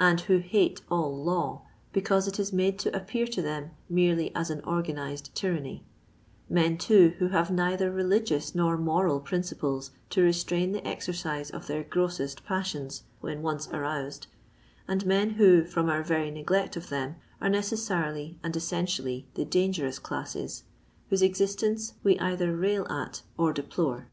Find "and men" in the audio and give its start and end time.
14.88-15.30